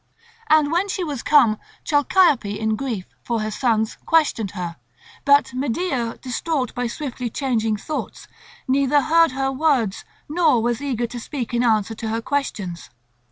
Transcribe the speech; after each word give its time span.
And 0.49 0.71
when 0.71 0.89
she 0.89 1.03
was 1.03 1.21
come 1.21 1.59
Chalciope 1.85 2.57
in 2.57 2.75
grief 2.75 3.05
for 3.23 3.41
her 3.41 3.51
sons 3.51 3.97
questioned 4.07 4.49
her; 4.57 4.77
but 5.25 5.53
Medea, 5.53 6.17
distraught 6.19 6.73
by 6.73 6.87
swiftly 6.87 7.29
changing 7.29 7.77
thoughts, 7.77 8.27
neither 8.67 9.01
heard 9.01 9.33
her 9.33 9.51
words 9.51 10.03
nor 10.27 10.59
was 10.59 10.81
eager 10.81 11.05
to 11.05 11.19
speak 11.19 11.53
in 11.53 11.63
answer 11.63 11.93
to 11.93 12.09
her 12.09 12.19
questions. 12.19 12.89